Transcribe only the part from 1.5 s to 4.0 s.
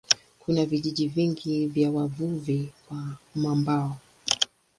vya wavuvi kwenye mwambao.